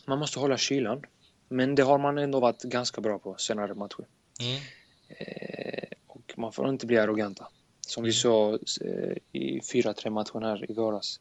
[0.06, 1.06] Man måste hålla kylan.
[1.50, 4.06] Men det har man ändå varit ganska bra på senare matcher.
[4.40, 4.62] Mm.
[5.08, 7.48] Eh, och man får inte bli arroganta.
[7.82, 8.14] Som vi mm.
[8.14, 11.20] såg eh, i 4-3 matchen här i våras.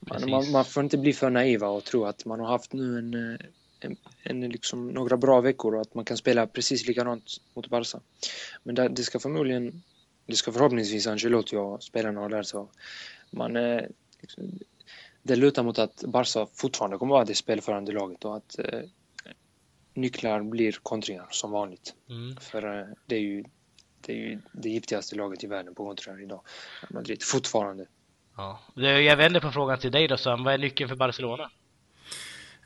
[0.00, 2.98] Man, man, man, får inte bli för naiva och tro att man har haft nu
[2.98, 3.40] en, eh,
[3.80, 8.00] en, en liksom några bra veckor och att man kan spela precis likadant mot Barca.
[8.62, 9.82] Men det, det ska förmodligen,
[10.26, 12.66] det ska förhoppningsvis Ancelotti och spelarna ha lärt sig.
[13.30, 13.82] Man, eh,
[14.20, 14.58] liksom,
[15.22, 18.80] det lutar mot att Barca fortfarande kommer vara det spelförande laget och att eh,
[19.94, 21.94] nycklar blir kontringar som vanligt.
[22.08, 22.36] Mm.
[22.36, 23.44] För eh, det är ju
[24.00, 26.40] det är ju det giftigaste laget i världen på kontringar idag.
[26.90, 27.86] Madrid, fortfarande.
[28.36, 28.60] Ja.
[28.74, 30.44] Jag vänder på frågan till dig då Sam.
[30.44, 31.50] Vad är nyckeln för Barcelona?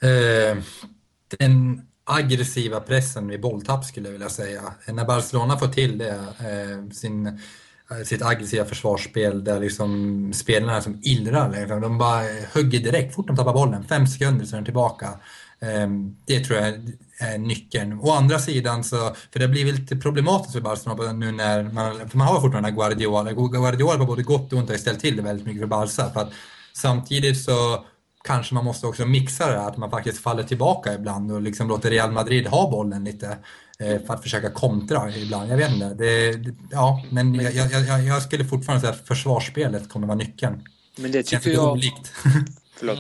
[0.03, 0.59] Eh,
[1.39, 4.63] den aggressiva pressen vid bolltapp skulle jag vilja säga.
[4.87, 11.01] När Barcelona får till det, eh, sin, eh, sitt aggressiva försvarsspel där liksom spelarna som
[11.03, 12.23] illrar, liksom, de bara
[12.55, 13.85] hugger direkt fort de tappar bollen.
[13.85, 15.07] Fem sekunder så är de tillbaka.
[15.61, 15.89] Eh,
[16.27, 16.69] det tror jag
[17.19, 18.01] är nyckeln.
[18.01, 22.19] Å andra sidan så, för det blir lite problematiskt för Barcelona nu när man, för
[22.19, 23.33] man har fortfarande Guardiola.
[23.33, 26.11] Guardiola på både gott och ont har ställt till det väldigt mycket för Barca.
[26.11, 26.33] För att
[26.73, 27.85] samtidigt så
[28.27, 31.91] kanske man måste också mixa det, att man faktiskt faller tillbaka ibland och liksom låter
[31.91, 33.39] Real Madrid ha bollen lite
[33.79, 35.51] eh, för att försöka kontra ibland.
[35.51, 35.95] Jag vet inte.
[35.95, 40.65] Det, ja, men jag, jag, jag, skulle fortfarande säga att försvarsspelet kommer vara nyckeln.
[40.97, 41.73] Men det tycker jag...
[41.73, 42.13] Olikt.
[42.77, 42.99] Förlåt.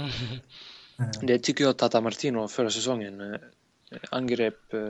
[1.22, 3.38] Det tycker jag Tata Martino förra säsongen eh,
[4.10, 4.80] angrep eh,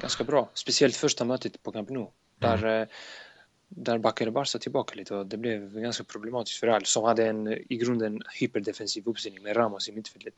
[0.00, 0.50] ganska bra.
[0.54, 2.06] Speciellt första mötet på Camp Nou.
[2.38, 2.88] Där, mm.
[3.76, 7.48] Där backade Barca tillbaka lite och det blev ganska problematiskt för Real som hade en
[7.48, 10.34] i grunden hyperdefensiv uppställning med Ramos i mittfältet.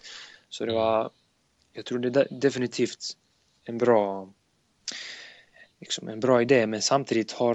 [0.48, 1.10] Så det var,
[1.72, 3.16] jag tror det är definitivt
[3.64, 4.28] en bra
[5.80, 7.54] liksom en bra idé men samtidigt har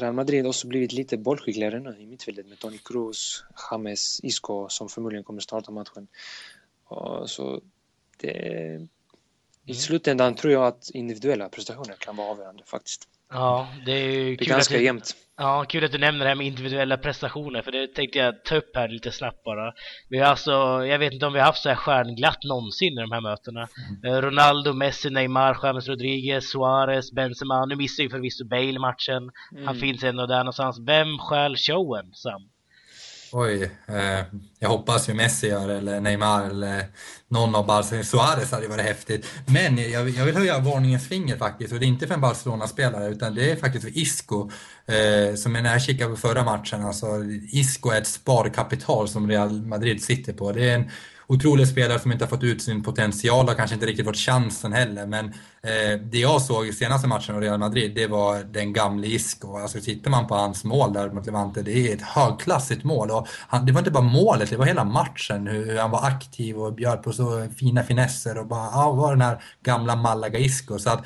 [0.00, 4.88] Real Madrid också blivit lite bollskickligare nu i mittfältet med Toni Kroos, James, Isco som
[4.88, 6.08] förmodligen kommer starta matchen.
[7.26, 7.60] Så
[8.16, 8.30] det,
[8.74, 8.88] mm.
[9.64, 13.08] I slutändan tror jag att individuella prestationer kan vara avgörande faktiskt.
[13.30, 15.14] Ja, det är ju det är ganska du, jämnt.
[15.36, 18.56] Ja, kul att du nämner det här med individuella prestationer för det tänkte jag ta
[18.56, 19.72] upp här lite snabbt bara.
[20.08, 20.50] Vi har alltså,
[20.86, 23.68] jag vet inte om vi har haft så här stjärnglatt någonsin i de här mötena.
[24.04, 24.22] Mm.
[24.22, 27.66] Ronaldo, Messi, Neymar, James Rodriguez, Suarez, Benzema.
[27.66, 29.30] Nu missar ju förvisso Bale matchen.
[29.52, 29.66] Mm.
[29.66, 30.78] Han finns ändå där någonstans.
[30.86, 32.42] Vem stjäl showen, Sam?
[33.32, 34.24] Oj, eh,
[34.58, 36.84] jag hoppas ju Messi gör eller Neymar eller
[37.28, 38.04] någon av Barcelona.
[38.04, 39.26] Suarez hade ju varit häftigt.
[39.46, 43.08] Men jag, jag, vill höja varningens finger faktiskt och det är inte för en Barcelona-spelare
[43.08, 44.50] utan det är faktiskt för Isco.
[44.86, 47.06] Eh, som när jag kikade på förra matchen, alltså
[47.52, 50.52] Isco är ett sparkapital som Real Madrid sitter på.
[50.52, 50.90] Det är en
[51.26, 54.72] otrolig spelare som inte har fått ut sin potential och kanske inte riktigt fått chansen
[54.72, 55.06] heller.
[55.06, 55.26] Men
[55.62, 59.56] eh, det jag såg i senaste matchen av Real Madrid, det var den gamle Isco.
[59.56, 63.10] Alltså tittar man på hans mål där mot Levante, det är ett högklassigt mål.
[63.10, 65.46] Och han, det var inte bara målet, det var hela matchen.
[65.46, 69.22] Hur han var aktiv och bjöd på så fina finesser och bara, ja, var den
[69.22, 70.78] här gamla Malaga Isco.
[70.78, 71.04] Så att,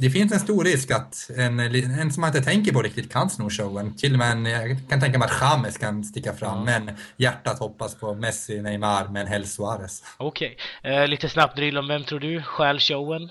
[0.00, 3.30] det finns en stor risk att en, en som man inte tänker på riktigt kan
[3.30, 3.96] sno showen.
[3.96, 6.84] Till och med en, jag kan tänka mig att James kan sticka fram, mm.
[6.84, 10.04] men hjärtat hoppas på Messi, Neymar, men helst Suarez.
[10.16, 10.92] Okej, okay.
[10.92, 13.30] eh, lite snabbt drill om vem tror du stjäl showen?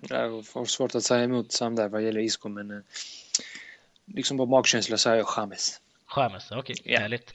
[0.00, 2.82] Jag har svårt att säga emot Sam där vad gäller Isco, men eh,
[4.06, 5.80] liksom på magkänsla säger jag James.
[6.16, 6.92] James, okej, okay.
[6.92, 7.02] yeah.
[7.02, 7.32] härligt.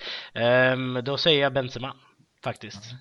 [0.74, 1.96] Um, då säger jag Benzema,
[2.44, 2.86] faktiskt.
[2.86, 2.98] Mm.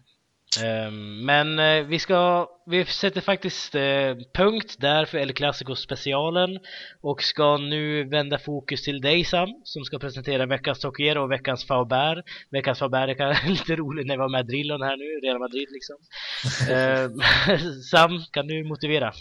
[0.63, 6.59] Ehm, men eh, vi ska, vi sätter faktiskt eh, punkt där för El Clasico specialen
[7.01, 11.67] och ska nu vända fokus till dig Sam som ska presentera veckans Tokiero och veckans
[11.67, 12.25] Faubert.
[12.51, 15.97] Veckans Faubert är lite roligt när vi var med Drillon här nu, Real Madrid liksom.
[16.75, 17.21] Ehm,
[17.91, 19.13] Sam, kan du motivera?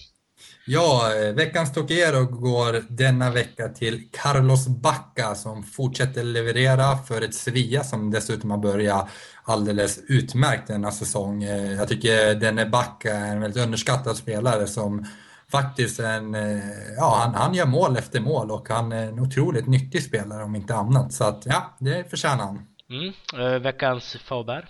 [0.66, 7.34] Ja, eh, veckans Tokiero går denna vecka till Carlos Bacca som fortsätter leverera för ett
[7.34, 9.10] Sevilla som dessutom har börjat
[9.46, 11.44] alldeles utmärkt denna säsong.
[11.44, 15.06] Eh, jag tycker denne Bacca är en väldigt underskattad spelare som
[15.52, 16.60] faktiskt en, eh,
[16.98, 20.56] ja, han, han gör mål efter mål och han är en otroligt nyttig spelare om
[20.56, 21.14] inte annat.
[21.14, 22.62] Så att ja, det förtjänar han.
[22.90, 23.64] Mm.
[23.64, 24.66] veckans Faubert?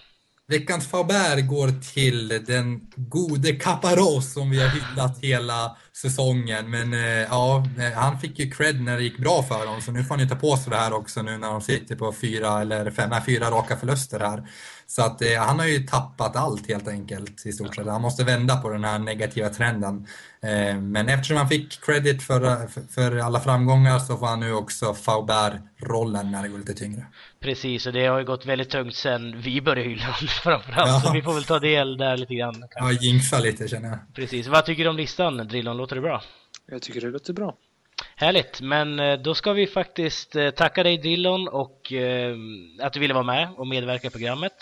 [0.47, 6.69] Veckans Faubert går till den gode Caparros som vi har hyllat hela säsongen.
[6.69, 9.91] Men eh, ja, eh, han fick ju cred när det gick bra för dem, så
[9.91, 12.13] nu får han ju ta på sig det här också nu när de sitter på
[12.13, 14.43] fyra eller fem, nej, fyra raka förluster här.
[14.87, 17.87] Så att eh, han har ju tappat allt helt enkelt i stort sett.
[17.87, 20.07] Han måste vända på den här negativa trenden.
[20.41, 24.93] Eh, men eftersom han fick credit för, för alla framgångar så får han nu också
[24.93, 27.05] Faubert-rollen när det går lite tyngre.
[27.39, 30.89] Precis, och det har ju gått väldigt tungt sen vi började hylla framförallt.
[30.89, 31.01] Ja.
[31.05, 32.53] Så vi får väl ta del där lite grann.
[32.53, 32.79] Kanske.
[32.79, 33.99] Ja, jinxa lite känner jag.
[34.13, 34.47] Precis.
[34.47, 35.79] Vad tycker du om listan, Drillon?
[35.85, 36.23] Låter det bra?
[36.65, 37.57] Jag tycker det låter bra.
[38.15, 42.35] Härligt, men eh, då ska vi faktiskt eh, tacka dig Dillon och eh,
[42.81, 44.53] att du ville vara med och medverka i programmet.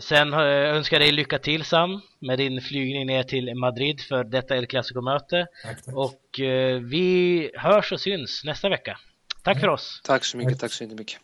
[0.00, 4.56] Sen önskar jag dig lycka till Sam med din flygning ner till Madrid för detta
[4.56, 5.46] El Clasico-möte.
[5.94, 6.40] Och
[6.82, 8.98] vi hörs och syns nästa vecka.
[9.42, 10.00] Tack för oss!
[10.04, 11.18] Tack så mycket, tack så mycket.